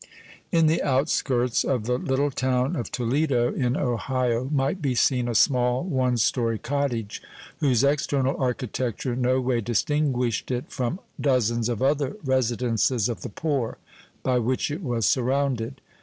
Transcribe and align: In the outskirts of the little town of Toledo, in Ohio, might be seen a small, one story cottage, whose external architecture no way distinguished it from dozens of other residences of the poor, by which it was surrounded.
In 0.51 0.65
the 0.65 0.81
outskirts 0.81 1.63
of 1.63 1.85
the 1.85 1.99
little 1.99 2.31
town 2.31 2.75
of 2.75 2.91
Toledo, 2.91 3.53
in 3.53 3.77
Ohio, 3.77 4.49
might 4.51 4.81
be 4.81 4.95
seen 4.95 5.27
a 5.27 5.35
small, 5.35 5.83
one 5.83 6.17
story 6.17 6.57
cottage, 6.57 7.21
whose 7.59 7.83
external 7.83 8.35
architecture 8.41 9.15
no 9.15 9.39
way 9.39 9.61
distinguished 9.61 10.49
it 10.49 10.71
from 10.71 10.99
dozens 11.19 11.69
of 11.69 11.83
other 11.83 12.17
residences 12.25 13.09
of 13.09 13.21
the 13.21 13.29
poor, 13.29 13.77
by 14.23 14.39
which 14.39 14.71
it 14.71 14.81
was 14.81 15.05
surrounded. 15.05 15.81